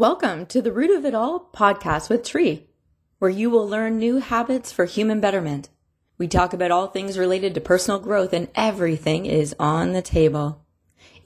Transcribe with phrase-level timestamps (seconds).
[0.00, 2.70] Welcome to the Root of It All podcast with Tree,
[3.18, 5.68] where you will learn new habits for human betterment.
[6.16, 10.64] We talk about all things related to personal growth and everything is on the table.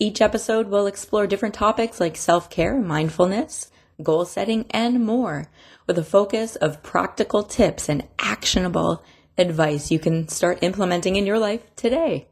[0.01, 3.71] Each episode will explore different topics like self-care, mindfulness,
[4.03, 5.49] goal setting, and more
[5.87, 9.05] with a focus of practical tips and actionable
[9.39, 12.27] advice you can start implementing in your life today.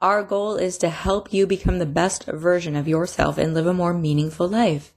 [0.00, 3.72] Our goal is to help you become the best version of yourself and live a
[3.72, 4.92] more meaningful life.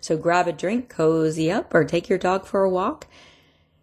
[0.00, 3.06] So grab a drink, cozy up, or take your dog for a walk,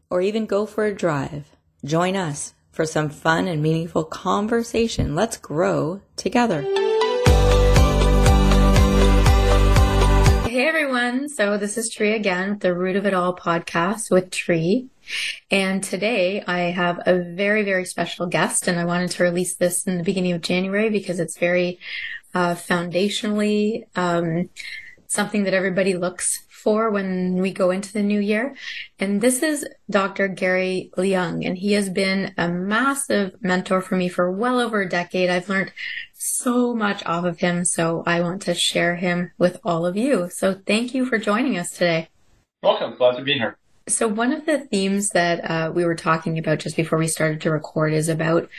[0.09, 1.55] or even go for a drive.
[1.83, 5.15] Join us for some fun and meaningful conversation.
[5.15, 6.61] Let's grow together.
[10.55, 11.27] Hey everyone.
[11.27, 14.87] So this is Tree again, the Root of It All podcast with Tree.
[15.51, 19.85] And today I have a very, very special guest and I wanted to release this
[19.85, 21.79] in the beginning of January because it's very
[22.33, 24.49] uh, foundationally, um,
[25.15, 28.55] something that everybody looks for when we go into the new year.
[28.99, 30.27] And this is Dr.
[30.27, 34.89] Gary Leung, and he has been a massive mentor for me for well over a
[34.89, 35.29] decade.
[35.29, 35.71] I've learned
[36.13, 40.29] so much off of him, so I want to share him with all of you.
[40.31, 42.09] So thank you for joining us today.
[42.63, 42.95] Welcome.
[42.97, 43.57] Glad to be here.
[43.87, 47.41] So one of the themes that uh, we were talking about just before we started
[47.41, 48.49] to record is about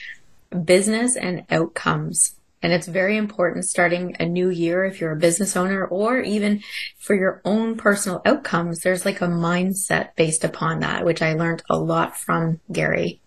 [0.65, 2.36] business and outcomes.
[2.63, 6.63] And it's very important starting a new year if you're a business owner or even
[6.99, 8.81] for your own personal outcomes.
[8.81, 13.21] There's like a mindset based upon that, which I learned a lot from Gary.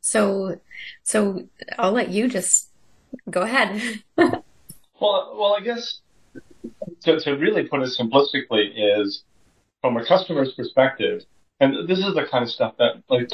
[0.00, 0.60] So,
[1.02, 2.70] so I'll let you just
[3.28, 4.02] go ahead.
[4.16, 4.42] well,
[5.00, 6.00] well, I guess
[7.02, 9.22] to, to really put it simplistically is
[9.80, 11.22] from a customer's perspective,
[11.60, 13.30] and this is the kind of stuff that like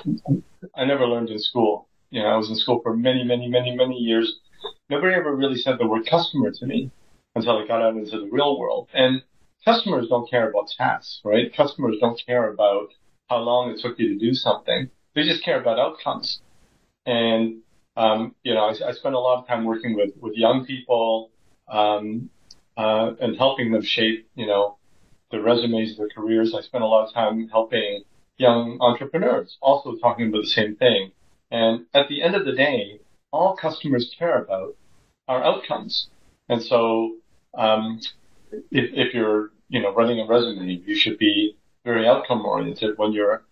[0.75, 1.89] I never learned in school.
[2.11, 4.41] You know, I was in school for many, many, many, many years
[4.89, 6.91] nobody ever really said the word customer to me
[7.35, 8.89] until I got out into the real world.
[8.93, 9.23] And
[9.65, 11.55] customers don't care about tasks, right?
[11.55, 12.89] Customers don't care about
[13.29, 14.91] how long it took you to do something.
[15.15, 16.41] They just care about outcomes.
[17.07, 17.61] And,
[17.97, 21.31] um, you know, I, I spend a lot of time working with, with young people,
[21.69, 22.31] um,
[22.77, 24.79] uh, and helping them shape, you know,
[25.31, 26.55] their resumes, their careers.
[26.55, 28.05] I spend a lot of time helping
[28.37, 31.13] young entrepreneurs, also talking about the same thing.
[31.51, 33.01] And at the end of the day,
[33.35, 34.77] all customers care about
[35.27, 36.09] are outcomes.
[36.49, 37.17] And so,
[37.65, 38.01] um,
[38.71, 43.13] if, if you're, you know, running a resume, you should be very outcome oriented when
[43.13, 43.43] you're,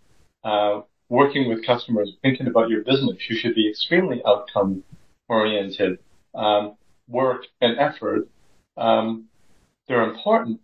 [0.45, 3.17] uh, working with customers, thinking about your business.
[3.29, 4.85] You should be extremely outcome
[5.29, 5.99] oriented.
[6.35, 6.77] Um,
[7.09, 8.29] work and effort,
[8.77, 9.27] um,
[9.87, 10.61] they're important,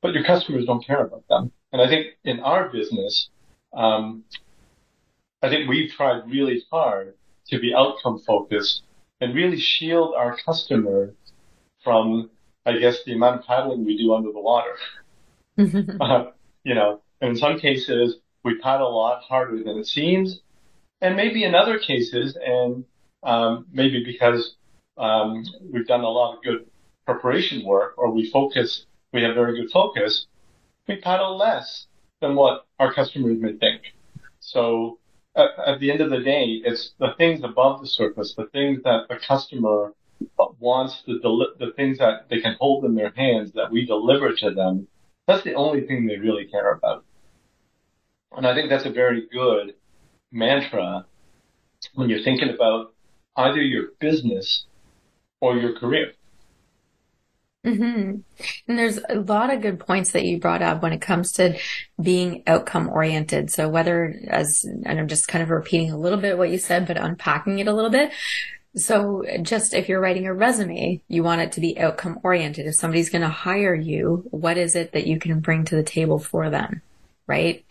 [0.00, 1.52] but your customers don't care about them.
[1.72, 3.28] And I think in our business,
[3.74, 4.24] um,
[5.42, 7.14] I think we've tried really hard
[7.50, 8.82] to be outcome focused
[9.20, 11.14] and really shield our customer
[11.84, 12.30] from,
[12.64, 14.76] I guess, the amount of paddling we do under the water.
[16.00, 16.30] uh,
[16.64, 20.40] you know, and in some cases, we paddle a lot harder than it seems.
[21.00, 22.84] And maybe in other cases, and
[23.22, 24.54] um, maybe because
[24.96, 26.66] um, we've done a lot of good
[27.06, 30.26] preparation work or we focus, we have very good focus,
[30.86, 31.86] we paddle less
[32.20, 33.82] than what our customers may think.
[34.40, 34.98] So
[35.36, 38.82] at, at the end of the day, it's the things above the surface, the things
[38.84, 39.94] that the customer
[40.58, 44.34] wants to deli- the things that they can hold in their hands that we deliver
[44.34, 44.86] to them.
[45.26, 47.04] That's the only thing they really care about.
[48.32, 49.74] And I think that's a very good
[50.32, 51.06] mantra
[51.94, 52.94] when you're thinking about
[53.36, 54.66] either your business
[55.40, 56.12] or your career.
[57.64, 58.20] Mm-hmm.
[58.68, 61.58] And there's a lot of good points that you brought up when it comes to
[62.00, 63.50] being outcome oriented.
[63.50, 66.86] So whether as, and I'm just kind of repeating a little bit what you said,
[66.86, 68.12] but unpacking it a little bit.
[68.76, 72.66] So just if you're writing a resume, you want it to be outcome oriented.
[72.66, 75.82] If somebody's going to hire you, what is it that you can bring to the
[75.82, 76.80] table for them?
[77.26, 77.64] Right.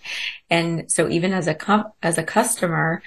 [0.50, 3.02] And so even as a, as a customer,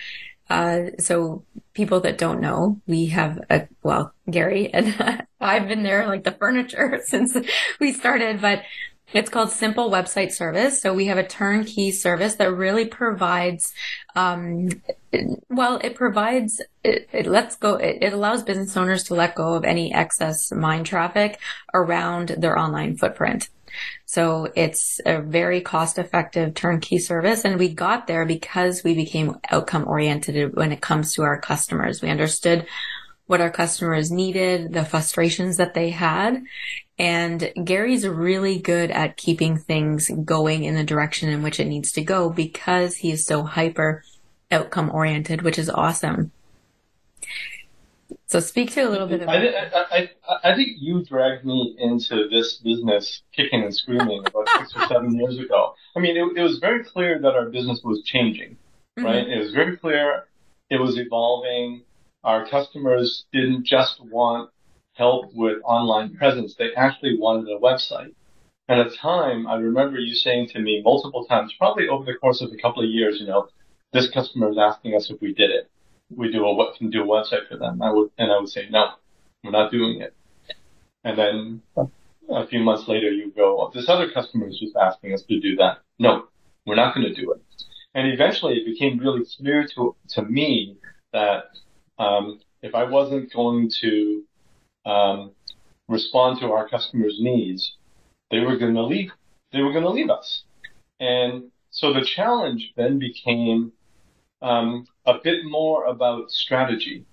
[0.52, 6.06] uh, so people that don't know, we have a, well, Gary and I've been there
[6.06, 7.34] like the furniture since
[7.80, 8.62] we started, but
[9.12, 10.80] it's called Simple Website Service.
[10.80, 13.72] So we have a turnkey service that really provides,
[14.14, 14.68] um,
[15.48, 19.54] well, it provides, it, it lets go, it, it, allows business owners to let go
[19.54, 21.38] of any excess mind traffic
[21.74, 23.48] around their online footprint.
[24.04, 27.44] So it's a very cost effective turnkey service.
[27.44, 32.03] And we got there because we became outcome oriented when it comes to our customers.
[32.03, 32.66] We understood
[33.32, 36.44] what our customers needed, the frustrations that they had.
[36.98, 41.92] And Gary's really good at keeping things going in the direction in which it needs
[41.92, 44.04] to go because he is so hyper
[44.50, 46.30] outcome oriented, which is awesome.
[48.26, 49.34] So speak to a little bit about.
[49.34, 54.46] I, I, I, I think you dragged me into this business kicking and screaming about
[54.58, 55.74] six or seven years ago.
[55.96, 58.58] I mean, it, it was very clear that our business was changing,
[58.98, 59.04] mm-hmm.
[59.06, 59.26] right?
[59.26, 60.24] It was very clear
[60.68, 61.80] it was evolving.
[62.24, 64.51] Our customers didn't just want
[64.95, 68.15] help with online presence; they actually wanted a website.
[68.69, 72.41] At the time, I remember you saying to me multiple times, probably over the course
[72.41, 73.48] of a couple of years, you know,
[73.92, 75.69] this customer is asking us if we did it
[76.16, 77.83] we do a can do a website for them.
[77.83, 78.92] I would and I would say no,
[79.42, 80.15] we're not doing it.
[81.04, 81.63] And then
[82.30, 85.57] a few months later, you go, this other customer is just asking us to do
[85.57, 85.78] that.
[85.98, 86.28] No,
[86.66, 87.42] we're not going to do it.
[87.95, 90.77] And eventually, it became really clear to to me
[91.13, 91.45] that
[91.98, 94.24] um, if I wasn't going to
[94.86, 95.33] um,
[95.89, 97.77] respond to our customers' needs,
[98.30, 99.10] they were going to leave.
[99.53, 100.44] They were going to leave us.
[101.00, 103.72] And so the challenge then became
[104.41, 107.04] um, a bit more about strategy,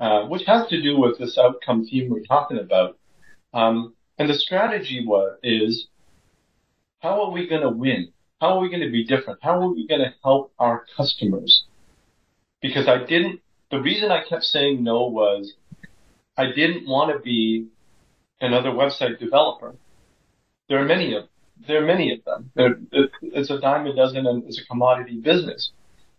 [0.00, 2.98] uh, which has to do with this outcome theme we're talking about.
[3.52, 5.88] Um, and the strategy was is
[7.00, 8.12] how are we going to win?
[8.40, 9.38] How are we going to be different?
[9.42, 11.64] How are we going to help our customers?
[12.60, 13.40] Because I didn't.
[13.74, 15.54] The reason I kept saying no was
[16.38, 17.66] I didn't want to be
[18.40, 19.74] another website developer.
[20.68, 21.24] There are many of
[21.66, 22.52] there are many of them.
[23.20, 25.72] it's a dime a dozen, and it's a commodity business.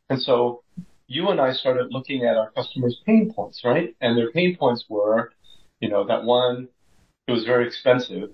[0.10, 0.64] And so
[1.08, 3.96] you and I started looking at our customers' pain points, right?
[4.02, 5.32] And their pain points were,
[5.80, 6.68] you know, that one,
[7.26, 8.32] it was very expensive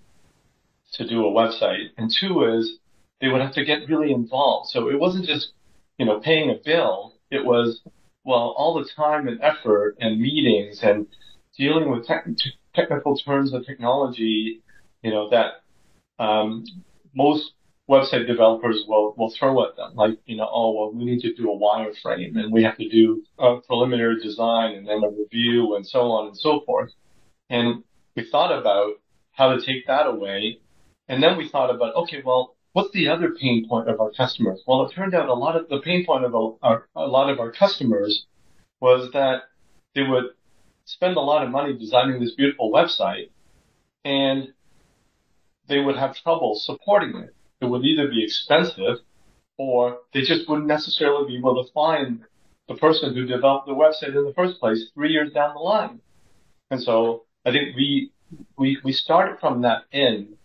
[0.94, 1.90] to do a website.
[1.96, 2.80] And two is
[3.20, 4.72] they would have to get really involved.
[4.72, 5.54] So it wasn't just,
[6.00, 7.14] you know, paying a bill.
[7.30, 7.82] It was,
[8.24, 11.08] well, all the time and effort and meetings and
[11.58, 14.62] dealing with te- technical terms of technology,
[15.02, 15.64] you know, that
[16.24, 16.64] um,
[17.16, 17.54] most
[17.90, 19.94] website developers will, will throw at them.
[19.96, 22.88] Like, you know, oh, well, we need to do a wireframe and we have to
[22.88, 26.92] do a preliminary design and then a review and so on and so forth.
[27.50, 27.84] And
[28.16, 28.94] we thought about
[29.34, 30.60] how to take that away.
[31.10, 34.62] And then we thought about, okay, well, what's the other pain point of our customers?
[34.66, 37.40] Well, it turned out a lot of the pain point of a, a lot of
[37.40, 38.26] our customers
[38.80, 39.44] was that
[39.96, 40.26] they would
[40.86, 43.30] spend a lot of money designing this beautiful website
[44.04, 44.54] and
[45.68, 48.98] they would have trouble supporting it it would either be expensive
[49.58, 52.24] or they just wouldn't necessarily be able to find
[52.68, 56.02] the person who developed the website in the first place three years down the line.
[56.72, 58.12] And so I think we,
[58.58, 60.36] we, we started from that end,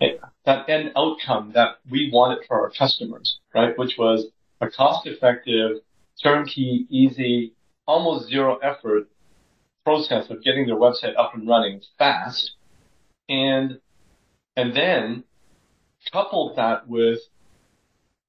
[0.00, 3.76] that end outcome that we wanted for our customers, right?
[3.78, 4.26] Which was
[4.60, 5.78] a cost effective,
[6.22, 7.54] turnkey, easy,
[7.86, 9.08] almost zero effort
[9.84, 12.52] process of getting their website up and running fast.
[13.28, 13.80] And,
[14.56, 15.24] and then
[16.12, 17.20] coupled that with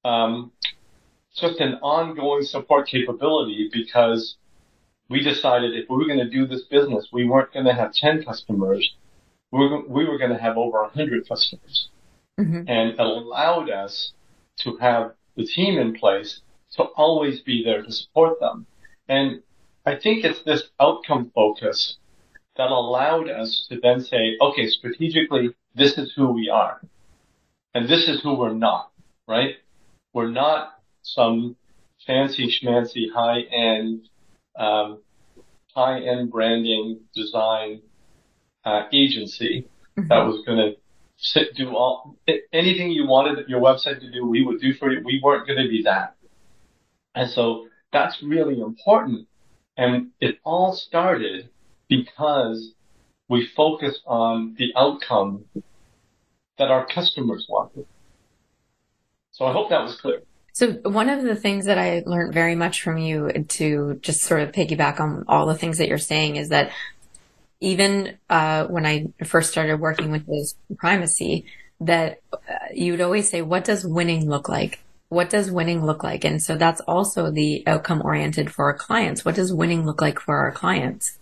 [0.04, 0.52] um,
[1.36, 4.36] just an ongoing support capability because
[5.08, 7.92] we decided if we were going to do this business, we weren't going to have
[7.92, 8.94] 10 customers.
[9.52, 11.88] We were, we were going to have over 100 customers.
[12.38, 12.68] Mm-hmm.
[12.68, 14.12] And it allowed us
[14.60, 16.40] to have the team in place
[16.72, 18.66] to always be there to support them.
[19.08, 19.42] And
[19.84, 21.96] I think it's this outcome focus
[22.56, 26.80] that allowed us to then say, okay, strategically, this is who we are.
[27.74, 28.90] And this is who we're not,
[29.28, 29.56] right?
[30.12, 31.56] We're not some
[32.06, 34.08] fancy schmancy high end,
[34.58, 35.02] um,
[35.74, 37.82] high end branding design
[38.66, 40.08] uh, agency mm-hmm.
[40.08, 40.72] that was going to
[41.16, 42.16] sit, do all
[42.52, 44.26] anything you wanted your website to do.
[44.26, 45.02] We would do for you.
[45.04, 46.16] We weren't going to be that,
[47.14, 49.28] and so that's really important.
[49.78, 51.50] And it all started
[51.88, 52.72] because
[53.28, 55.44] we focused on the outcome
[56.58, 57.86] that our customers wanted.
[59.32, 60.22] So I hope that was clear.
[60.52, 64.40] So one of the things that I learned very much from you to just sort
[64.40, 66.70] of piggyback on all the things that you're saying is that
[67.60, 71.46] even uh, when I first started working with this Primacy,
[71.80, 72.36] that uh,
[72.74, 76.24] you would always say, "What does winning look like?" What does winning look like?
[76.24, 79.24] And so that's also the outcome oriented for our clients.
[79.24, 81.18] What does winning look like for our clients?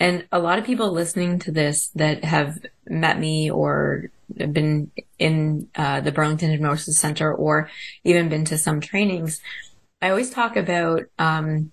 [0.00, 5.68] And a lot of people listening to this that have met me or been in
[5.76, 7.70] uh, the Burlington Hypnosis Center or
[8.02, 9.40] even been to some trainings,
[10.02, 11.72] I always talk about um,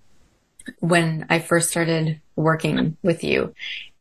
[0.78, 3.54] when I first started working with you.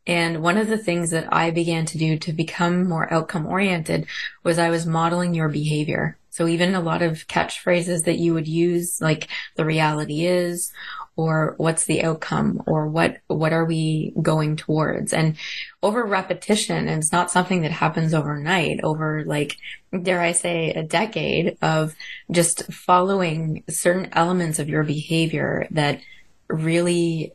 [0.08, 4.08] And one of the things that I began to do to become more outcome oriented
[4.44, 6.18] was I was modeling your behavior.
[6.32, 10.72] So even a lot of catchphrases that you would use, like the reality is,
[11.16, 15.36] or what's the outcome or what what are we going towards and
[15.84, 19.58] over repetition and it's not something that happens overnight over like
[20.04, 21.96] dare i say a decade of
[22.32, 26.00] just following certain elements of your behavior that
[26.48, 27.34] really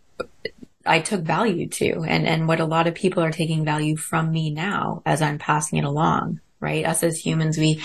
[0.87, 4.31] I took value to and, and what a lot of people are taking value from
[4.31, 6.85] me now as I'm passing it along, right?
[6.85, 7.83] Us as humans, we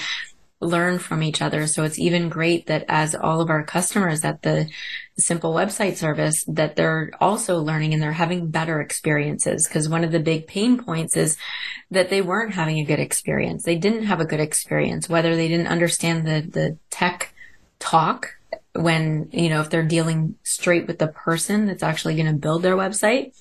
[0.61, 1.65] learn from each other.
[1.65, 4.69] So it's even great that as all of our customers at the
[5.17, 9.67] simple website service, that they're also learning and they're having better experiences.
[9.67, 11.35] Cause one of the big pain points is
[11.89, 13.63] that they weren't having a good experience.
[13.63, 17.33] They didn't have a good experience, whether they didn't understand the, the tech
[17.79, 18.35] talk
[18.73, 22.63] when, you know, if they're dealing straight with the person that's actually going to build
[22.63, 23.33] their website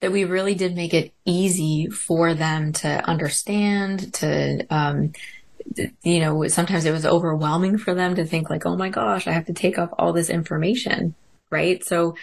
[0.00, 5.12] that we really did make it easy for them to understand, to um,
[6.02, 9.32] you know, sometimes it was overwhelming for them to think like, oh my gosh, I
[9.32, 11.14] have to take off all this information,
[11.50, 11.82] right?
[11.82, 12.16] So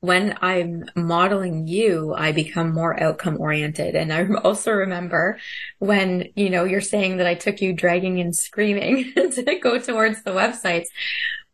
[0.00, 3.94] when I'm modeling you, I become more outcome oriented.
[3.94, 5.38] And I also remember
[5.78, 10.22] when, you know, you're saying that I took you dragging and screaming to go towards
[10.22, 10.86] the websites.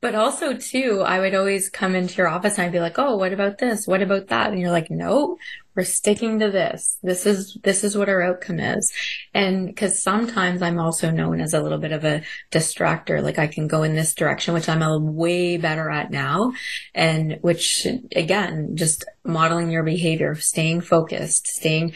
[0.00, 3.16] But also too, I would always come into your office and I'd be like, Oh,
[3.16, 3.86] what about this?
[3.86, 4.52] What about that?
[4.52, 5.38] And you're like, no,
[5.76, 6.96] we're sticking to this.
[7.02, 8.92] This is, this is what our outcome is.
[9.34, 13.22] And cause sometimes I'm also known as a little bit of a distractor.
[13.22, 16.52] Like I can go in this direction, which I'm a way better at now.
[16.94, 21.92] And which again, just modeling your behavior, staying focused, staying,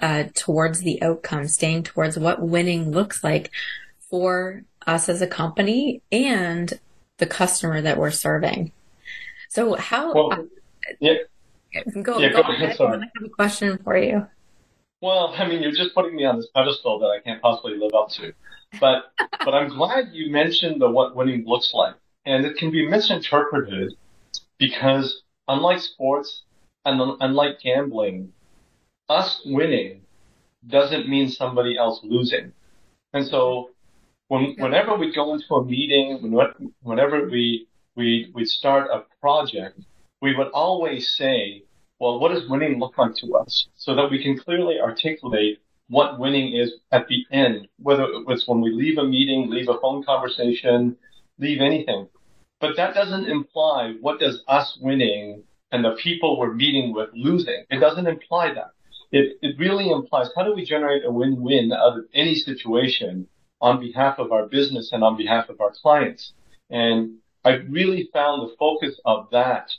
[0.00, 3.50] uh, towards the outcome, staying towards what winning looks like
[4.08, 6.80] for us as a company and
[7.18, 8.72] the customer that we're serving.
[9.50, 10.14] So how?
[10.14, 10.46] Well,
[11.00, 11.14] yeah.
[12.02, 12.76] Go, yeah, go, go ahead.
[12.76, 12.98] Sorry.
[12.98, 14.26] I have a question for you.
[15.00, 17.94] Well, I mean, you're just putting me on this pedestal that I can't possibly live
[17.94, 18.32] up to.
[18.80, 19.12] But
[19.44, 21.94] but I'm glad you mentioned the what winning looks like,
[22.26, 23.94] and it can be misinterpreted
[24.58, 26.42] because unlike sports
[26.84, 28.32] and unlike gambling,
[29.08, 30.02] us winning
[30.66, 32.52] doesn't mean somebody else losing.
[33.12, 33.70] And so
[34.28, 36.32] when, whenever we go into a meeting,
[36.82, 39.80] whenever we, we, we start a project,
[40.20, 41.62] we would always say,
[42.00, 43.68] well, what does winning look like to us?
[43.76, 48.60] So that we can clearly articulate what winning is at the end, whether it's when
[48.60, 50.96] we leave a meeting, leave a phone conversation,
[51.38, 52.08] leave anything.
[52.60, 57.64] But that doesn't imply what does us winning and the people we're meeting with losing.
[57.70, 58.72] It doesn't imply that.
[59.10, 63.26] It, it really implies how do we generate a win-win out of any situation
[63.60, 66.32] on behalf of our business and on behalf of our clients.
[66.70, 69.72] And I really found the focus of that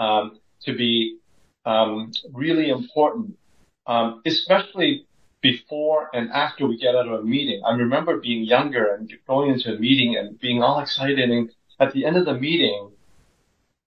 [0.00, 1.18] um, to be
[1.64, 3.36] um, really important,
[3.86, 5.06] um, especially
[5.42, 7.62] before and after we get out of a meeting.
[7.64, 11.30] I remember being younger and going into a meeting and being all excited.
[11.30, 12.90] And at the end of the meeting,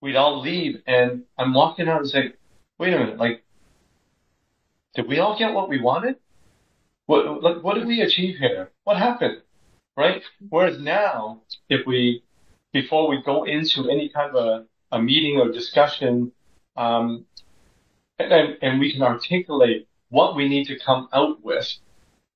[0.02, 2.34] we'd all leave, and I'm walking out and saying,
[2.78, 3.44] "Wait a minute, like,
[4.96, 6.16] did we all get what we wanted?
[7.06, 8.72] What, like, what did we achieve here?
[8.84, 9.42] What happened?
[9.96, 10.22] Right?
[10.50, 12.24] Whereas now, if we,
[12.72, 16.32] before we go into any kind of a, a meeting or discussion,
[16.78, 17.26] um,
[18.20, 21.68] and, and we can articulate what we need to come out with,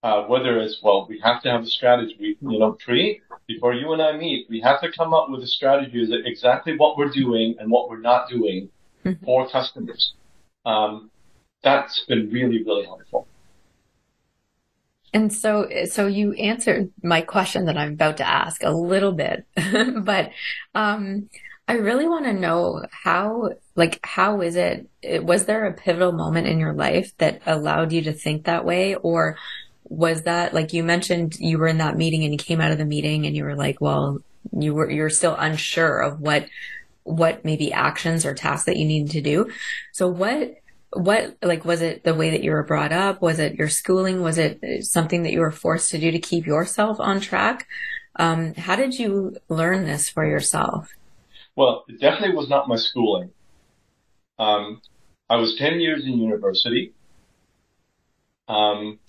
[0.02, 3.94] uh, whether it's, well, we have to have a strategy, you know, Tree, before you
[3.94, 7.10] and I meet, we have to come up with a strategy of exactly what we're
[7.10, 8.70] doing and what we're not doing
[9.06, 9.24] mm-hmm.
[9.24, 10.14] for customers.
[10.66, 11.12] Um,
[11.64, 13.28] that's been really, really helpful.
[15.14, 19.46] And so, so you answered my question that I'm about to ask a little bit,
[20.04, 20.32] but,
[20.74, 21.30] um,
[21.68, 26.48] I really want to know how, like, how is it, was there a pivotal moment
[26.48, 28.96] in your life that allowed you to think that way?
[28.96, 29.38] Or
[29.84, 32.78] was that, like you mentioned, you were in that meeting and you came out of
[32.78, 34.20] the meeting and you were like, well,
[34.58, 36.48] you were, you're still unsure of what,
[37.04, 39.52] what maybe actions or tasks that you needed to do.
[39.92, 40.56] So what,
[40.94, 44.22] what like was it the way that you were brought up was it your schooling
[44.22, 47.68] was it something that you were forced to do to keep yourself on track
[48.16, 50.97] um, how did you learn this for yourself
[51.58, 53.32] well it definitely was not my schooling.
[54.40, 54.82] Um,
[55.30, 56.94] i was 10 years in university.
[58.48, 59.00] Um,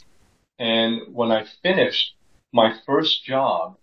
[0.58, 2.14] and when i finished
[2.52, 3.76] my first job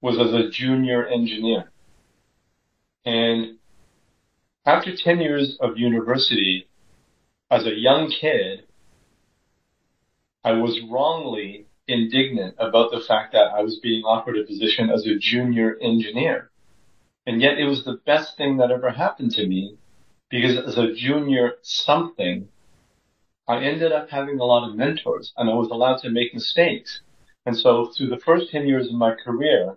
[0.00, 1.70] was as a junior engineer.
[3.04, 3.58] And
[4.64, 6.68] after 10 years of university,
[7.50, 8.64] as a young kid,
[10.42, 15.06] I was wrongly indignant about the fact that I was being offered a position as
[15.06, 16.50] a junior engineer.
[17.26, 19.76] And yet it was the best thing that ever happened to me
[20.30, 22.48] because as a junior something,
[23.48, 27.00] I ended up having a lot of mentors and I was allowed to make mistakes.
[27.44, 29.76] And so through the first 10 years of my career,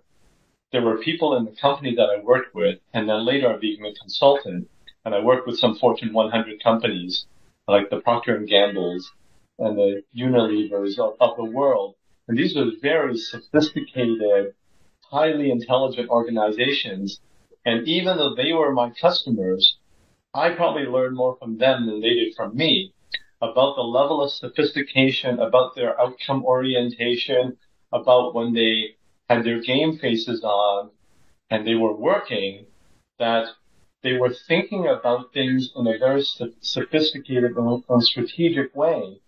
[0.71, 3.85] there were people in the company that I worked with and then later I became
[3.85, 4.69] a consultant
[5.05, 7.25] and I worked with some Fortune 100 companies
[7.67, 9.11] like the Procter and Gamble's
[9.57, 11.95] and the Unilevers of, of the world.
[12.27, 14.53] And these were very sophisticated,
[15.01, 17.19] highly intelligent organizations.
[17.69, 19.77] And even though they were my customers,
[20.33, 22.91] I probably learned more from them than they did from me
[23.43, 27.55] about the level of sophistication, about their outcome orientation,
[27.93, 28.95] about when they
[29.29, 30.89] had their game faces on
[31.51, 32.65] and they were working,
[33.19, 33.45] that
[34.01, 36.23] they were thinking about things in a very
[36.61, 39.21] sophisticated and strategic way.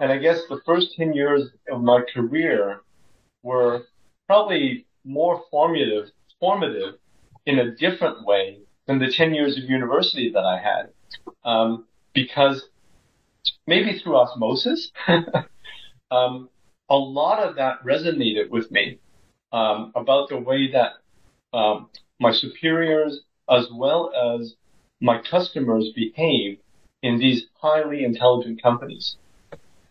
[0.00, 2.80] And I guess the first 10 years of my career
[3.42, 3.82] were
[4.26, 6.94] probably more formative, formative
[7.46, 10.90] in a different way than the 10 years of university that I had.
[11.44, 12.64] Um, because
[13.66, 14.90] maybe through osmosis,
[16.10, 16.48] um,
[16.88, 18.98] a lot of that resonated with me
[19.52, 20.92] um, about the way that
[21.56, 21.88] um,
[22.20, 23.20] my superiors
[23.50, 24.54] as well as
[25.00, 26.58] my customers behave
[27.02, 29.16] in these highly intelligent companies.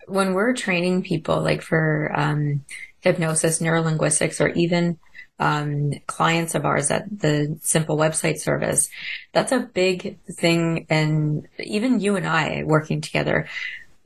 [0.07, 2.63] When we're training people, like for um,
[3.01, 4.97] hypnosis, neurolinguistics, or even
[5.41, 8.89] um, clients of ours at the simple website service,
[9.33, 10.85] that's a big thing.
[10.87, 13.47] And even you and I working together,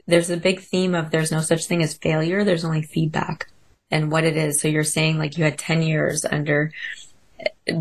[0.08, 2.46] there's a big theme of there's no such thing as failure.
[2.46, 3.52] There's only feedback
[3.92, 4.62] and what it is.
[4.62, 6.72] So you're saying like you had 10 years under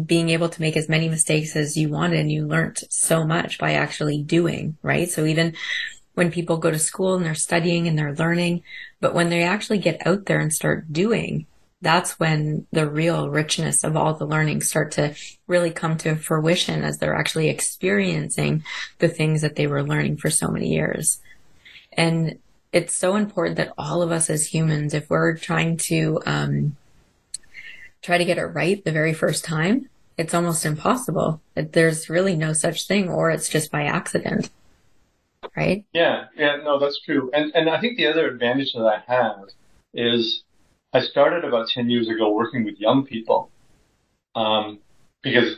[0.04, 3.58] being able to make as many mistakes as you wanted and you learned so much
[3.58, 5.08] by actually doing, right?
[5.08, 5.54] So even
[6.14, 8.64] when people go to school and they're studying and they're learning,
[9.00, 11.46] but when they actually get out there and start doing,
[11.84, 15.14] that's when the real richness of all the learning start to
[15.46, 18.64] really come to fruition as they're actually experiencing
[18.98, 21.20] the things that they were learning for so many years.
[21.92, 22.38] And
[22.72, 26.76] it's so important that all of us as humans, if we're trying to, um,
[28.02, 31.40] try to get it right the very first time, it's almost impossible.
[31.54, 34.50] There's really no such thing, or it's just by accident.
[35.56, 35.84] Right?
[35.92, 37.30] Yeah, yeah, no, that's true.
[37.32, 39.50] And and I think the other advantage that I have
[39.92, 40.42] is
[40.94, 43.50] I started about ten years ago working with young people,
[44.36, 44.78] um,
[45.22, 45.56] because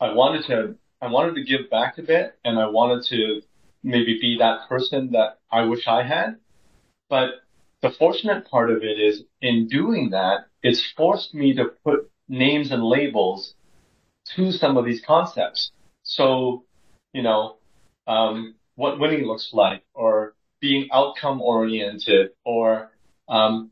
[0.00, 3.42] I wanted to I wanted to give back a bit, and I wanted to
[3.82, 6.38] maybe be that person that I wish I had.
[7.10, 7.42] But
[7.82, 12.72] the fortunate part of it is in doing that, it's forced me to put names
[12.72, 13.54] and labels
[14.36, 15.70] to some of these concepts.
[16.02, 16.64] So,
[17.12, 17.58] you know,
[18.06, 22.90] um, what winning looks like, or being outcome oriented, or
[23.28, 23.70] um,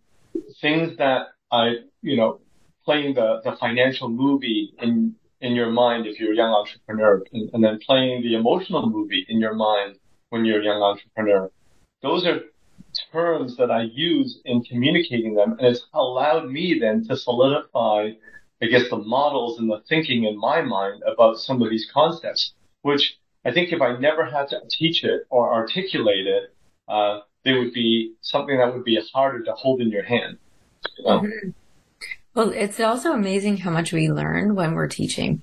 [0.60, 2.40] things that I, you know,
[2.84, 7.50] playing the, the financial movie in in your mind if you're a young entrepreneur, and,
[7.52, 9.96] and then playing the emotional movie in your mind
[10.30, 11.50] when you're a young entrepreneur.
[12.02, 12.40] Those are
[13.12, 18.10] terms that I use in communicating them, and it's allowed me then to solidify,
[18.62, 22.54] I guess, the models and the thinking in my mind about some of these concepts,
[22.82, 26.54] which I think if I never had to teach it or articulate it,
[26.88, 30.36] uh, they would be something that would be harder to hold in your hand.
[30.98, 31.20] You know?
[31.20, 31.50] mm-hmm.
[32.34, 35.40] Well, it's also amazing how much we learn when we're teaching,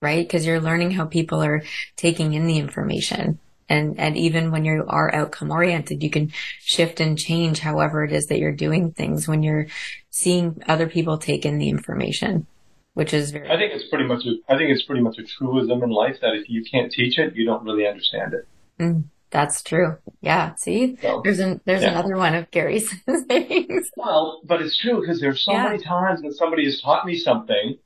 [0.00, 0.26] right?
[0.26, 1.62] Because you're learning how people are
[1.96, 3.38] taking in the information
[3.70, 8.12] and, and even when you are outcome oriented, you can shift and change however it
[8.12, 9.68] is that you're doing things when you're
[10.10, 12.48] seeing other people take in the information,
[12.94, 13.48] which is very.
[13.48, 14.26] I think it's pretty much.
[14.26, 17.16] A, I think it's pretty much a truism in life that if you can't teach
[17.18, 18.48] it, you don't really understand it.
[18.80, 19.96] Mm, that's true.
[20.20, 20.54] Yeah.
[20.54, 21.90] See, so, there's an, there's yeah.
[21.90, 22.92] another one of Gary's
[23.28, 23.90] things.
[23.96, 25.64] Well, but it's true because there's so yeah.
[25.64, 27.76] many times that somebody has taught me something,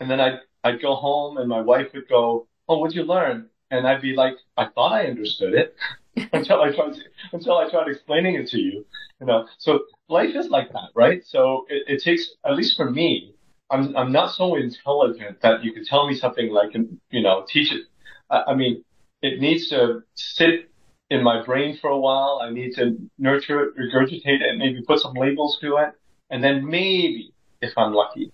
[0.00, 3.48] and then I I'd go home and my wife would go, "Oh, what'd you learn?"
[3.72, 5.74] and I'd be like, I thought I understood it
[6.32, 6.94] until I tried
[7.32, 8.86] until I tried explaining it to you.
[9.20, 11.24] You know, so life is like that, right?
[11.24, 13.34] So it, it takes, at least for me,
[13.70, 16.74] I'm I'm not so intelligent that you could tell me something like,
[17.10, 17.82] you know, teach it.
[18.30, 18.84] I, I mean,
[19.22, 20.70] it needs to sit
[21.12, 22.40] in my brain for a while.
[22.42, 25.92] I need to nurture it, regurgitate it, maybe put some labels to it,
[26.30, 28.32] and then maybe, if I'm lucky,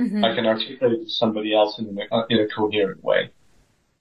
[0.00, 0.24] mm-hmm.
[0.24, 3.30] I can articulate it to somebody else in a, in a coherent way.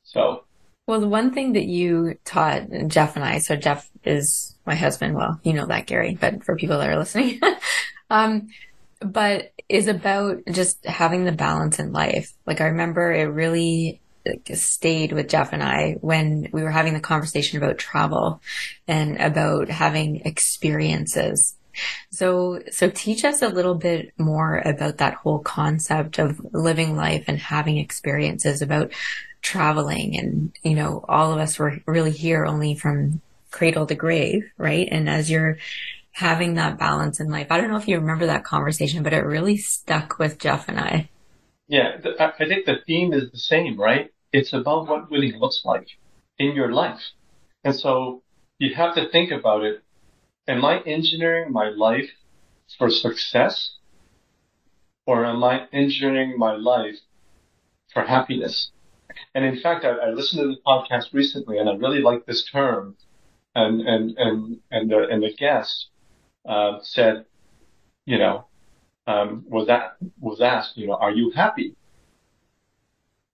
[0.03, 0.43] So
[0.87, 5.15] well, the one thing that you taught Jeff and I, so Jeff is my husband.
[5.15, 7.39] Well, you know that, Gary, but for people that are listening,
[8.09, 8.49] um,
[8.99, 12.33] but is about just having the balance in life.
[12.45, 14.01] Like I remember it really
[14.53, 18.41] stayed with Jeff and I when we were having the conversation about travel
[18.87, 21.55] and about having experiences.
[22.11, 27.25] So, so teach us a little bit more about that whole concept of living life
[27.27, 28.91] and having experiences about
[29.41, 34.49] traveling and, you know, all of us were really here only from cradle to grave,
[34.57, 34.87] right?
[34.91, 35.57] And as you're
[36.11, 39.25] having that balance in life, I don't know if you remember that conversation, but it
[39.25, 41.09] really stuck with Jeff and I.
[41.71, 44.13] Yeah, I think the theme is the same, right?
[44.31, 45.87] It's about what winning looks like
[46.37, 47.01] in your life.
[47.63, 48.23] And so
[48.59, 49.83] you have to think about it.
[50.47, 52.11] Am I engineering my life
[52.77, 53.77] for success?
[55.05, 56.99] Or am I engineering my life
[57.93, 58.71] for happiness?
[59.35, 62.43] And in fact, I, I listened to the podcast recently, and I really like this
[62.45, 62.97] term.
[63.55, 65.89] And and and and the and the guest
[66.45, 67.25] uh, said,
[68.05, 68.47] you know,
[69.07, 71.75] um, was that was asked, you know, are you happy?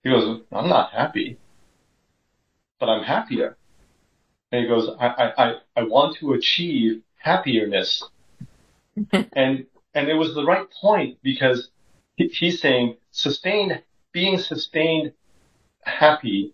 [0.04, 1.38] He goes, I'm not happy,
[2.80, 3.58] but I'm happier.
[4.52, 8.04] And he goes, I I I, I want to achieve happierness.
[9.34, 11.70] and and it was the right point because
[12.16, 13.82] he, he's saying sustained
[14.14, 15.14] being sustained
[15.84, 16.54] happy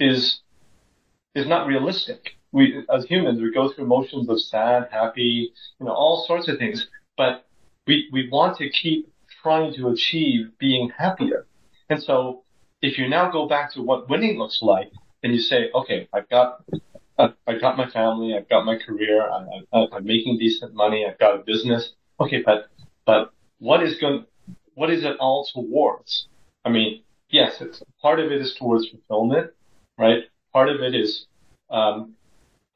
[0.00, 0.40] is
[1.34, 2.36] is not realistic.
[2.52, 6.58] We as humans we go through emotions of sad, happy, you know, all sorts of
[6.58, 7.44] things, but
[7.86, 11.46] we we want to keep trying to achieve being happier.
[11.90, 12.44] And so
[12.82, 14.90] if you now go back to what winning looks like
[15.22, 16.64] and you say, okay, I've got
[17.18, 21.18] I've got my family, I've got my career, I, I, I'm making decent money, I've
[21.18, 21.92] got a business.
[22.20, 22.68] Okay, but
[23.06, 24.24] but what is going
[24.74, 26.28] what is it all towards?
[26.64, 29.50] I mean, yes, it's part of it is towards fulfillment,
[29.98, 30.24] right?
[30.52, 31.26] Part of it is
[31.70, 32.14] um,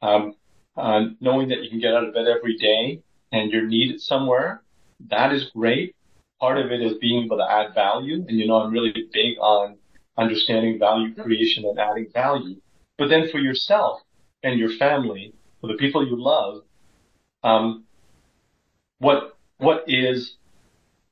[0.03, 0.35] um,
[0.77, 4.62] uh, knowing that you can get out of bed every day and you're needed somewhere.
[5.00, 5.94] That is great.
[6.40, 9.38] Part of it is being able to add value, and you know I'm really big
[9.40, 9.76] on
[10.16, 12.56] understanding value creation and adding value.
[12.96, 14.02] But then for yourself
[14.42, 16.62] and your family, for the people you love,
[17.42, 17.84] um,
[18.98, 20.37] what what is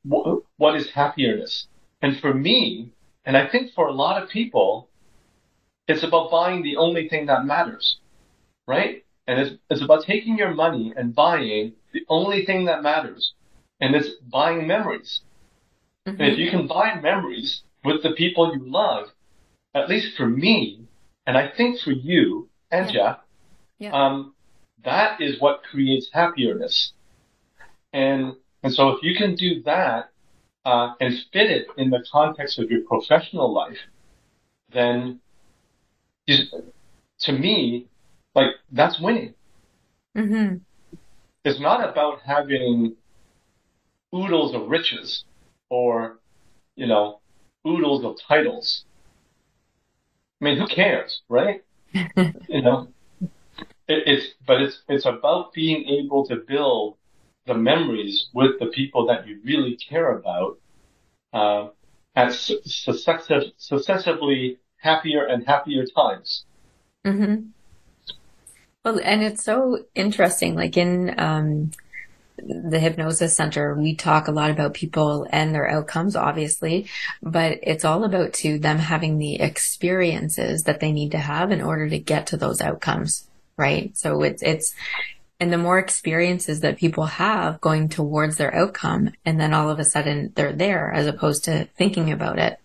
[0.04, 1.66] what, what is happiness?
[2.02, 2.92] And for me,
[3.24, 4.88] and I think for a lot of people,
[5.88, 7.98] it's about buying the only thing that matters,
[8.66, 9.04] right?
[9.26, 13.32] And it's, it's about taking your money and buying the only thing that matters.
[13.80, 15.20] And it's buying memories.
[16.06, 16.20] Mm-hmm.
[16.20, 19.08] And if you can buy memories with the people you love,
[19.74, 20.80] at least for me,
[21.26, 22.92] and I think for you and yeah.
[22.92, 23.18] Jeff,
[23.78, 23.90] yeah.
[23.92, 24.34] Um,
[24.84, 26.92] that is what creates happiness.
[27.92, 30.10] And and so if you can do that
[30.64, 33.78] uh, and fit it in the context of your professional life,
[34.72, 35.20] then
[36.26, 37.86] to me,
[38.34, 39.34] like that's winning.
[40.16, 40.56] Mm-hmm.
[41.44, 42.96] It's not about having
[44.14, 45.24] oodles of riches
[45.70, 46.18] or,
[46.74, 47.20] you know,
[47.66, 48.84] oodles of titles.
[50.40, 51.62] I mean, who cares, right?
[51.92, 52.88] you know,
[53.88, 56.96] it, it's but it's it's about being able to build
[57.46, 60.58] the memories with the people that you really care about
[61.32, 61.68] uh,
[62.14, 66.44] at successive, successively happier and happier times.
[67.04, 67.48] Mm-hmm.
[68.84, 70.54] Well, and it's so interesting.
[70.54, 71.70] Like in um,
[72.38, 76.86] the hypnosis center, we talk a lot about people and their outcomes, obviously,
[77.22, 81.62] but it's all about to them having the experiences that they need to have in
[81.62, 83.96] order to get to those outcomes, right?
[83.96, 84.74] So it's it's
[85.38, 89.78] and the more experiences that people have going towards their outcome, and then all of
[89.78, 92.58] a sudden they're there as opposed to thinking about it.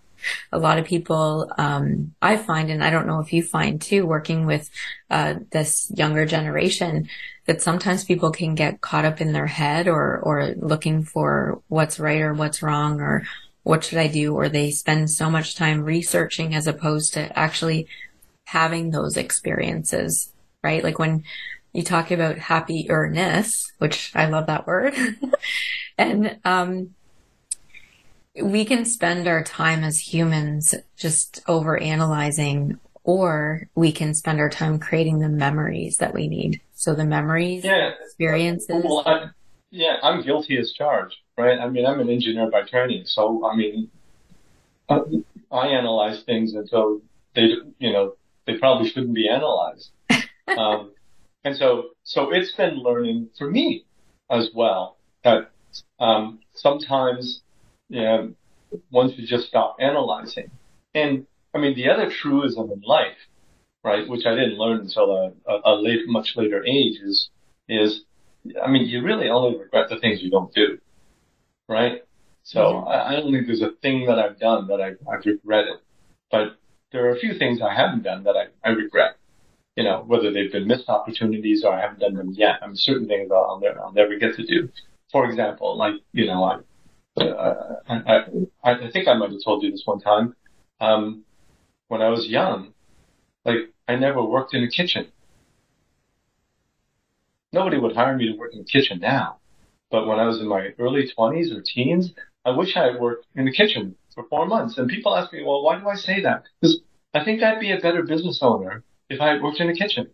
[0.52, 4.06] A lot of people, um, I find, and I don't know if you find too,
[4.06, 4.70] working with
[5.10, 7.10] uh, this younger generation,
[7.46, 12.00] that sometimes people can get caught up in their head or or looking for what's
[12.00, 13.24] right or what's wrong or
[13.64, 17.88] what should I do, or they spend so much time researching as opposed to actually
[18.46, 20.32] having those experiences,
[20.64, 20.84] right?
[20.84, 21.24] Like when
[21.74, 24.94] you talk about happiness, which I love that word.
[25.98, 26.96] and um,
[28.40, 34.50] we can spend our time as humans just over analyzing, or we can spend our
[34.50, 36.62] time creating the memories that we need.
[36.74, 37.92] So the memories, yeah.
[38.04, 38.84] experiences.
[38.86, 39.30] Well, I,
[39.70, 41.60] yeah, I'm guilty as charged, right?
[41.60, 43.90] I mean, I'm an engineer by training, so I mean,
[44.90, 47.02] I analyze things until
[47.36, 47.48] they,
[47.80, 48.16] you know,
[48.46, 49.90] they probably shouldn't be analyzed.
[50.48, 50.92] Um,
[51.46, 53.86] and so, so it's been learning for me
[54.30, 55.52] as well that
[55.98, 57.42] um, sometimes
[57.92, 58.34] you know,
[58.90, 60.50] one should just stop analyzing.
[60.96, 63.18] And I mean, the other truism in life,
[63.84, 67.30] right, which I didn't learn until a, a, a late, much later age, is
[67.68, 68.04] is
[68.64, 70.80] I mean, you really only regret the things you don't do,
[71.68, 72.04] right?
[72.44, 72.88] So mm-hmm.
[72.88, 75.78] I, I don't think there's a thing that I've done that I, I've regretted,
[76.32, 76.58] but
[76.92, 79.18] there are a few things I haven't done that I, I regret
[79.76, 82.60] you know, whether they've been missed opportunities or I haven't done them yet.
[82.62, 84.70] I'm certain things I'll, I'll, never, I'll never get to do.
[85.12, 86.60] For example, like, you know, I,
[87.18, 88.24] I,
[88.64, 90.36] I, I think I might have told you this one time.
[90.80, 91.24] Um,
[91.88, 92.74] when I was young,
[93.46, 95.12] like, I never worked in a kitchen.
[97.52, 99.38] Nobody would hire me to work in the kitchen now.
[99.90, 102.14] But when I was in my early 20s or teens,
[102.46, 104.78] I wish I had worked in the kitchen for four months.
[104.78, 106.44] And people ask me, well, why do I say that?
[106.62, 106.80] Because
[107.14, 110.10] I think I'd be a better business owner if I had worked in a kitchen.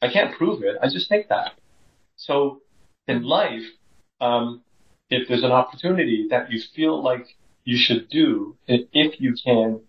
[0.00, 0.76] I can't prove it.
[0.82, 1.52] I just think that.
[2.16, 2.62] So
[3.06, 3.62] in life,
[4.20, 4.62] um,
[5.12, 9.80] if there's an opportunity that you feel like you should do, if you can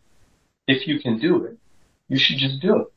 [0.68, 1.58] if you can do it,
[2.08, 2.88] you should just do it.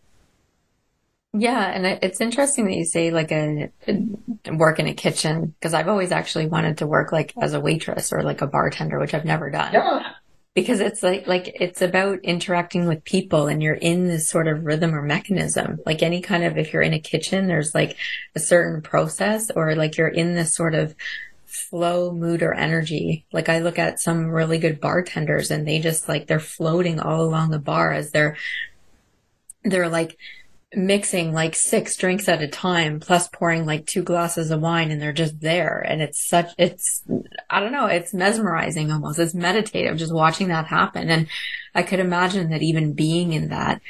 [1.38, 5.74] Yeah, and it's interesting that you say like a, a work in a kitchen because
[5.74, 9.12] I've always actually wanted to work like as a waitress or like a bartender, which
[9.12, 9.72] I've never done.
[9.74, 10.12] Yeah.
[10.54, 14.64] Because it's like like it's about interacting with people and you're in this sort of
[14.64, 15.78] rhythm or mechanism.
[15.84, 17.96] Like any kind of if you're in a kitchen, there's like
[18.34, 20.94] a certain process or like you're in this sort of
[21.46, 23.26] flow, mood, or energy.
[23.32, 27.22] Like I look at some really good bartenders and they just like they're floating all
[27.22, 28.36] along the bar as they're
[29.64, 30.16] they're like
[30.74, 35.00] mixing like six drinks at a time plus pouring like two glasses of wine and
[35.00, 35.78] they're just there.
[35.78, 37.02] And it's such it's
[37.48, 39.18] i don't know it's mesmerizing almost.
[39.18, 41.08] It's meditative just watching that happen.
[41.08, 41.28] And
[41.74, 43.80] i could imagine that even being in that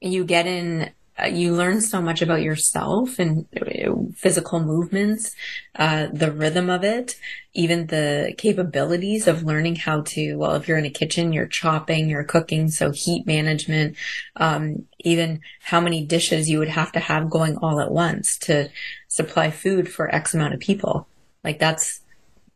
[0.00, 0.90] you get in
[1.26, 5.34] you learn so much about yourself and uh, physical movements,
[5.76, 7.16] uh, the rhythm of it,
[7.52, 12.08] even the capabilities of learning how to, well, if you're in a kitchen, you're chopping,
[12.08, 12.70] you're cooking.
[12.70, 13.96] So heat management,
[14.36, 18.70] um, even how many dishes you would have to have going all at once to
[19.08, 21.08] supply food for X amount of people.
[21.42, 22.00] Like that's,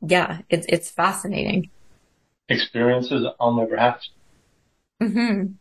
[0.00, 1.70] yeah, it's, it's fascinating.
[2.48, 4.00] Experiences I'll never have.
[5.02, 5.52] Mm-hmm.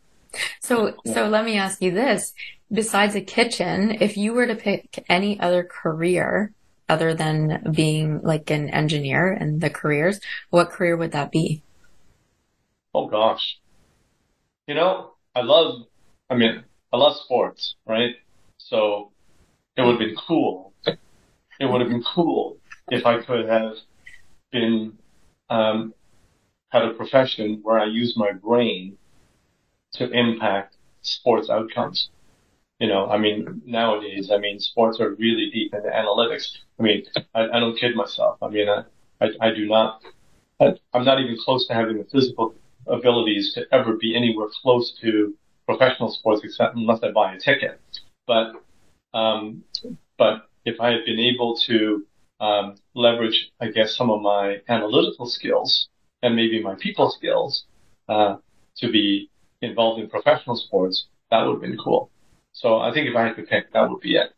[0.62, 2.34] So, so let me ask you this
[2.74, 6.54] besides a kitchen, if you were to pick any other career
[6.90, 11.62] other than being like an engineer and the careers, what career would that be?
[12.94, 13.60] Oh gosh.
[14.68, 15.84] You know, I love,
[16.30, 18.16] I mean, I love sports, right?
[18.58, 19.12] So
[19.78, 20.74] it would have been cool.
[20.86, 22.58] It would have been cool
[22.90, 23.74] if I could have
[24.52, 24.98] been,
[25.50, 25.94] um,
[26.70, 28.98] had a profession where I use my brain
[29.94, 32.10] to impact sports outcomes.
[32.80, 36.58] You know, I mean, nowadays, I mean, sports are really deep into analytics.
[36.80, 38.38] I mean, I, I don't kid myself.
[38.42, 38.84] I mean, I,
[39.22, 40.02] I, I do not,
[40.60, 42.56] I, I'm not even close to having the physical
[42.88, 45.34] abilities to ever be anywhere close to
[45.66, 47.80] professional sports except unless I buy a ticket.
[48.28, 48.54] But,
[49.14, 49.64] um,
[50.18, 52.06] but if I had been able to,
[52.42, 55.88] um, leverage, I guess, some of my analytical skills
[56.22, 57.66] and maybe my people skills,
[58.10, 58.38] uh,
[58.78, 59.30] to be
[59.62, 62.10] involved in professional sports, that would have been cool.
[62.54, 64.32] So I think if I had to pick, that would be it.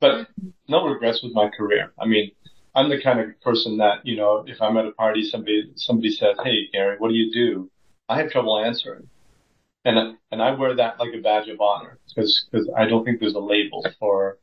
[0.00, 0.28] But
[0.68, 1.92] no regrets with my career.
[1.98, 2.32] I mean,
[2.74, 6.10] I'm the kind of person that, you know, if I'm at a party, somebody, somebody
[6.10, 7.70] says, Hey, Gary, what do you do?
[8.08, 9.08] I have trouble answering.
[9.84, 13.20] And, and I wear that like a badge of honor because, because I don't think
[13.20, 14.38] there's a label for,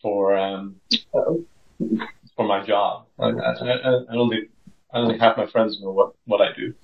[0.00, 0.76] for, um,
[1.12, 3.06] for my job.
[3.18, 4.50] I, I, I don't think,
[4.92, 6.74] I don't think half my friends know what, what I do.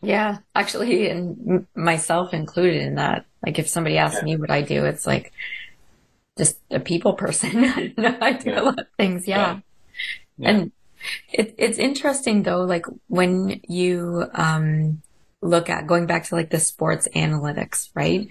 [0.00, 3.26] Yeah, actually, and myself included in that.
[3.44, 4.24] Like if somebody asks yeah.
[4.24, 5.32] me what I do, it's like
[6.38, 7.64] just a people person.
[7.64, 8.60] I I do yeah.
[8.60, 9.26] a lot of things.
[9.26, 9.60] Yeah.
[10.38, 10.50] yeah.
[10.50, 10.72] And
[11.32, 15.02] it, it's interesting though, like when you, um,
[15.42, 18.28] look at going back to like the sports analytics, right?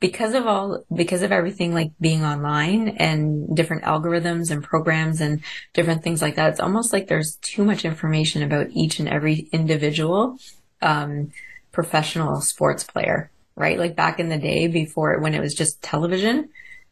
[0.00, 5.42] Because of all, because of everything like being online and different algorithms and programs and
[5.74, 9.48] different things like that, it's almost like there's too much information about each and every
[9.52, 10.38] individual,
[10.80, 11.30] um,
[11.70, 13.78] professional sports player right?
[13.78, 16.48] Like back in the day before when it was just television,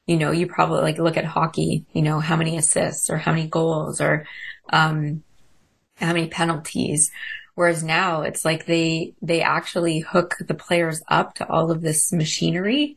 [0.06, 3.32] you know, you probably like look at hockey, you know, how many assists or how
[3.32, 4.26] many goals or,
[4.70, 5.22] um,
[5.96, 7.10] how many penalties.
[7.58, 12.12] Whereas now it's like they, they actually hook the players up to all of this
[12.12, 12.96] machinery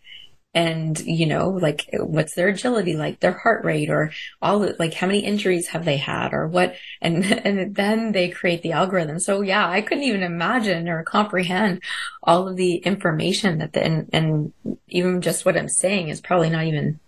[0.54, 5.08] and you know like what's their agility like their heart rate or all like how
[5.08, 9.17] many injuries have they had or what and and then they create the algorithm.
[9.17, 11.82] So yeah i couldn't even imagine or comprehend
[12.21, 14.54] all of the information that the and, and
[14.89, 17.00] even just what i'm saying is probably not even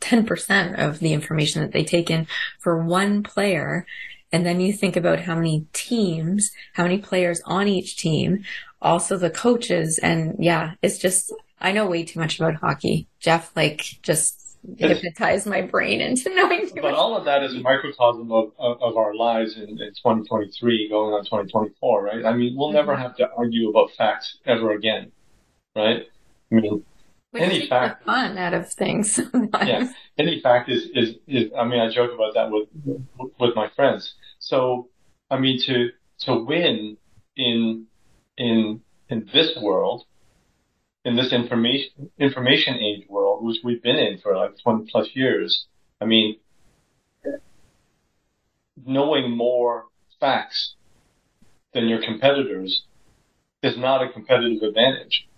[0.00, 2.26] 10% of the information that they take in
[2.58, 3.86] for one player
[4.32, 8.44] and then you think about how many teams, how many players on each team,
[8.82, 9.98] also the coaches.
[9.98, 13.06] And yeah, it's just, I know way too much about hockey.
[13.20, 16.94] Jeff, like, just hypnotized my brain into knowing But much.
[16.94, 21.14] all of that is a microcosm of, of, of our lives in, in, 2023 going
[21.14, 22.24] on 2024, right?
[22.24, 22.76] I mean, we'll mm-hmm.
[22.76, 25.12] never have to argue about facts ever again,
[25.74, 26.06] right?
[26.50, 26.84] I mean,
[27.34, 28.04] any fact.
[28.04, 29.68] fun out of things sometimes.
[29.68, 29.88] Yeah.
[30.18, 32.68] Any fact is, is, is, I mean, I joke about that with,
[33.38, 34.14] with my friends.
[34.38, 34.88] So,
[35.30, 36.96] I mean, to, to win
[37.36, 37.86] in,
[38.38, 40.04] in, in this world,
[41.04, 45.66] in this information information age world, which we've been in for like 20 plus years,
[46.00, 46.38] I mean,
[48.84, 49.86] knowing more
[50.18, 50.74] facts
[51.72, 52.82] than your competitors
[53.62, 55.28] is not a competitive advantage,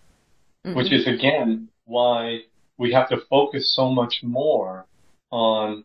[0.64, 0.76] mm-hmm.
[0.76, 2.40] which is again why
[2.76, 4.86] we have to focus so much more
[5.30, 5.84] on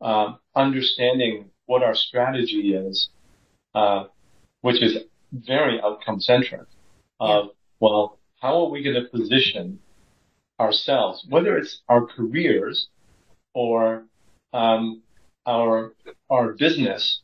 [0.00, 3.08] um, understanding what our strategy is,
[3.74, 4.04] uh,
[4.60, 4.98] which is
[5.32, 6.68] very outcome centric.
[7.20, 7.50] Of yeah.
[7.80, 9.80] well, how are we going to position
[10.60, 12.88] ourselves, whether it's our careers
[13.54, 14.04] or
[14.52, 15.02] um,
[15.46, 15.94] our
[16.30, 17.22] our business,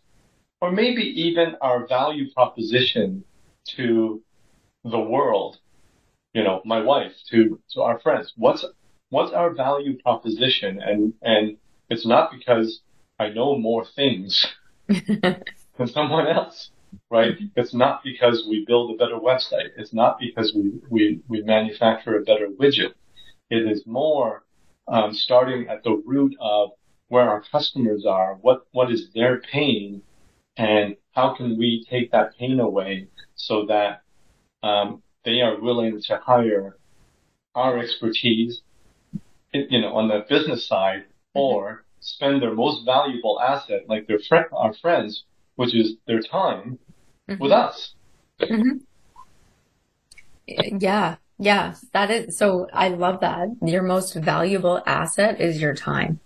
[0.61, 3.25] or maybe even our value proposition
[3.77, 4.23] to
[4.85, 5.59] the world.
[6.35, 8.33] You know, my wife to to our friends.
[8.37, 8.65] What's
[9.11, 10.81] what's our value proposition?
[10.83, 11.57] And and
[11.89, 12.81] it's not because
[13.19, 14.47] I know more things
[14.89, 16.71] than someone else
[17.11, 17.37] right?
[17.57, 19.71] It's not because we build a better website.
[19.77, 22.95] It's not because we, we, we manufacture a better widget.
[23.51, 24.45] It is more
[24.89, 26.71] um, starting at the root of
[27.09, 30.03] where our customers are, what, what is their pain,
[30.57, 34.03] and how can we take that pain away so that
[34.63, 36.77] um, they are willing to hire
[37.55, 38.61] our expertise,
[39.53, 41.41] you know, on the business side, mm-hmm.
[41.41, 45.25] or spend their most valuable asset, like their friend, our friends,
[45.57, 46.79] which is their time,
[47.29, 47.43] mm-hmm.
[47.43, 47.95] with us.
[48.41, 48.79] Mm-hmm.
[50.79, 52.69] Yeah, yeah, that is so.
[52.73, 53.49] I love that.
[53.63, 56.21] Your most valuable asset is your time.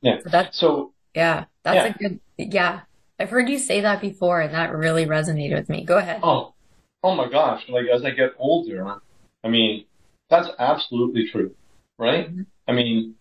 [0.00, 0.20] Yeah.
[0.22, 0.92] So that's so.
[1.14, 1.86] Yeah, that's yeah.
[1.86, 2.20] a good.
[2.38, 2.80] Yeah,
[3.20, 5.84] I've heard you say that before, and that really resonated with me.
[5.84, 6.20] Go ahead.
[6.22, 6.54] Oh,
[7.02, 7.64] oh my gosh!
[7.68, 9.00] Like as I get older,
[9.44, 9.84] I mean,
[10.30, 11.54] that's absolutely true,
[11.98, 12.30] right?
[12.30, 12.42] Mm-hmm.
[12.66, 13.14] I mean,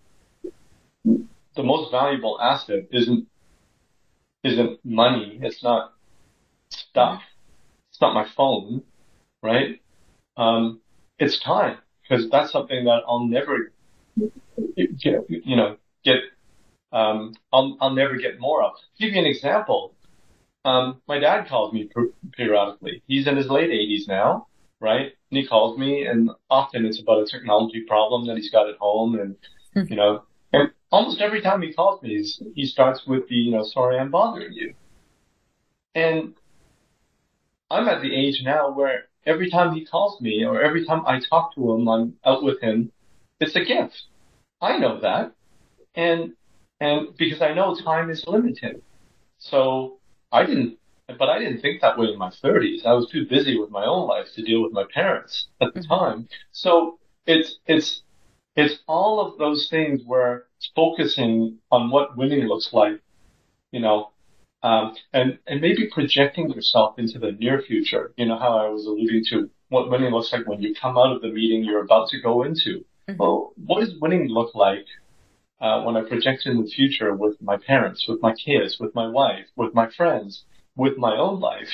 [1.03, 3.27] the most valuable asset isn't
[4.43, 5.39] isn't money.
[5.41, 5.93] It's not
[6.69, 7.21] stuff.
[7.89, 8.83] It's not my phone,
[9.41, 9.81] right?
[10.37, 10.81] Um,
[11.19, 13.71] it's time because that's something that I'll never
[15.01, 16.17] get, you know, get,
[16.91, 18.73] um, I'll, I'll never get more of.
[18.75, 19.93] To give you an example.
[20.65, 23.01] Um, my dad calls me per- periodically.
[23.07, 24.47] He's in his late 80s now,
[24.79, 25.13] right?
[25.31, 28.77] And he calls me, and often it's about a technology problem that he's got at
[28.77, 29.35] home, and
[29.75, 29.91] mm-hmm.
[29.91, 33.63] you know, and almost every time he calls me, he starts with the, you know,
[33.63, 34.73] sorry I'm bothering you.
[35.95, 36.33] And
[37.69, 41.19] I'm at the age now where every time he calls me or every time I
[41.19, 42.91] talk to him, I'm out with him,
[43.39, 44.03] it's a gift.
[44.61, 45.33] I know that.
[45.95, 46.33] And,
[46.79, 48.81] and because I know time is limited.
[49.39, 49.99] So
[50.31, 52.85] I didn't, but I didn't think that way in my 30s.
[52.85, 55.81] I was too busy with my own life to deal with my parents at the
[55.81, 55.93] mm-hmm.
[55.93, 56.29] time.
[56.51, 58.01] So it's, it's,
[58.55, 62.99] it's all of those things where it's focusing on what winning looks like,
[63.71, 64.11] you know,
[64.63, 68.13] um, and and maybe projecting yourself into the near future.
[68.17, 71.15] You know how I was alluding to what winning looks like when you come out
[71.15, 72.83] of the meeting you're about to go into.
[73.07, 73.17] Mm-hmm.
[73.17, 74.85] Well, what does winning look like
[75.61, 79.07] uh, when I project in the future with my parents, with my kids, with my
[79.07, 80.43] wife, with my friends,
[80.75, 81.69] with my own life?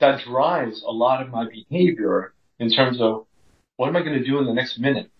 [0.00, 3.26] That drives a lot of my behavior in terms of
[3.76, 5.10] what am I going to do in the next minute?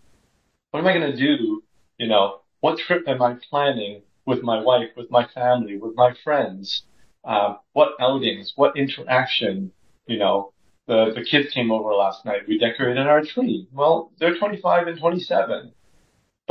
[0.70, 1.62] What am I going to do?
[1.98, 4.02] You know, what trip am I planning?
[4.26, 6.82] with my wife, with my family, with my friends,
[7.24, 9.72] um, what outings, what interaction,
[10.06, 10.52] you know,
[10.86, 12.42] the, the kids came over last night.
[12.48, 13.68] We decorated our tree.
[13.72, 15.72] Well, they're 25 and 27,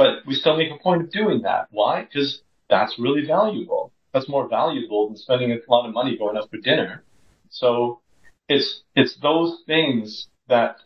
[0.01, 1.67] but we still make a point of doing that.
[1.69, 2.01] Why?
[2.01, 3.91] Because that's really valuable.
[4.13, 7.03] That's more valuable than spending a lot of money going out for dinner.
[7.49, 8.01] So
[8.49, 10.77] it's, it's those things that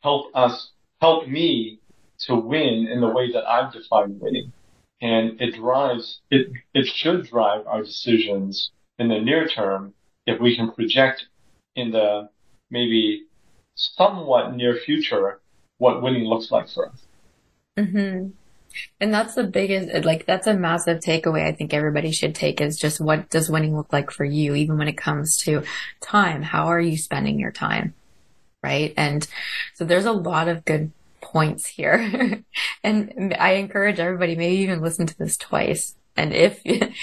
[0.00, 0.70] help us,
[1.00, 1.80] help me
[2.26, 4.52] to win in the way that I've defined winning
[5.00, 8.70] and it drives it it should drive our decisions
[9.00, 9.92] in the near term
[10.26, 11.26] if we can project
[11.74, 12.28] in the
[12.70, 13.24] maybe
[13.74, 15.40] somewhat near future
[15.78, 17.00] what winning looks like for us.
[17.76, 18.28] Mm-hmm.
[19.00, 22.78] And that's the biggest, like, that's a massive takeaway I think everybody should take is
[22.78, 25.62] just what does winning look like for you, even when it comes to
[26.00, 26.42] time?
[26.42, 27.94] How are you spending your time?
[28.62, 28.94] Right.
[28.96, 29.26] And
[29.74, 32.42] so there's a lot of good points here.
[32.84, 35.94] and I encourage everybody, maybe even listen to this twice.
[36.16, 36.60] And if,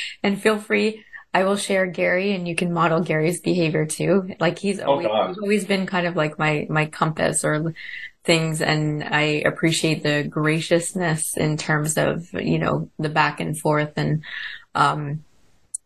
[0.23, 4.35] and feel free, I will share Gary and you can model Gary's behavior too.
[4.39, 7.73] Like he's oh, always, oh he's always been kind of like my, my compass or
[8.23, 8.61] things.
[8.61, 14.23] And I appreciate the graciousness in terms of, you know, the back and forth and,
[14.73, 15.23] um,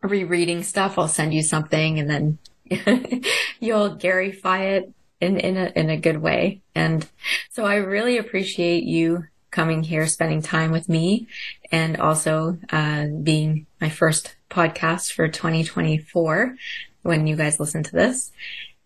[0.02, 0.98] rereading stuff.
[0.98, 2.38] I'll send you something and then
[3.60, 6.62] you'll Garyfy it in, in a, in a good way.
[6.74, 7.06] And
[7.50, 9.24] so I really appreciate you
[9.54, 11.28] coming here, spending time with me
[11.70, 16.56] and also, uh, being my first podcast for 2024
[17.02, 18.32] when you guys listen to this.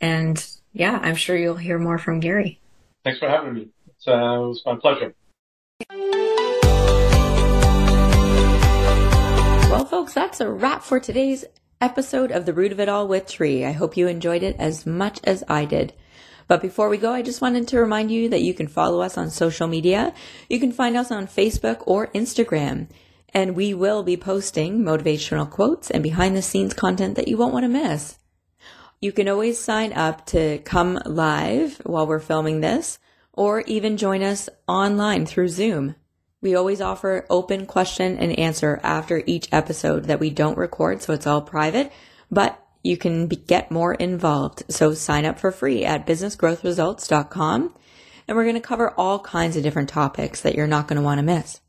[0.01, 2.61] And yeah, I'm sure you'll hear more from Gary.
[3.05, 3.69] Thanks for having me.
[4.07, 5.14] Uh, it was my pleasure.
[9.71, 11.45] Well, folks, that's a wrap for today's
[11.81, 13.64] episode of The Root of It All with Tree.
[13.64, 15.93] I hope you enjoyed it as much as I did.
[16.49, 19.16] But before we go, I just wanted to remind you that you can follow us
[19.16, 20.14] on social media.
[20.49, 22.88] You can find us on Facebook or Instagram.
[23.34, 27.53] And we will be posting motivational quotes and behind the scenes content that you won't
[27.53, 28.18] want to miss.
[29.01, 32.99] You can always sign up to come live while we're filming this,
[33.32, 35.94] or even join us online through Zoom.
[36.40, 41.12] We always offer open question and answer after each episode that we don't record, so
[41.12, 41.92] it's all private,
[42.30, 44.64] but you can be, get more involved.
[44.68, 47.74] So sign up for free at businessgrowthresults.com
[48.26, 51.03] and we're going to cover all kinds of different topics that you're not going to
[51.03, 51.61] want to miss.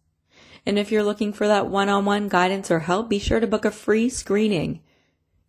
[0.66, 3.72] And if you're looking for that one-on-one guidance or help, be sure to book a
[3.72, 4.82] free screening.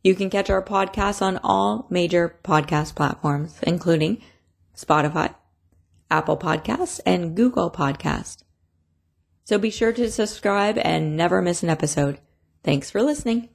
[0.04, 4.22] you can catch our podcast on all major podcast platforms, including
[4.78, 5.34] Spotify,
[6.14, 8.44] Apple Podcasts, and Google Podcast.
[9.46, 12.20] So be sure to subscribe and never miss an episode.
[12.64, 13.50] Thanks for listening.